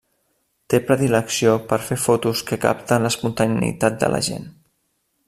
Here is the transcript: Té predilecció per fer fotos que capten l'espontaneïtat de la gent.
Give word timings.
Té 0.73 0.77
predilecció 0.85 1.53
per 1.73 1.79
fer 1.91 1.97
fotos 2.05 2.43
que 2.49 2.59
capten 2.65 3.07
l'espontaneïtat 3.07 4.03
de 4.05 4.11
la 4.15 4.23
gent. 4.31 4.53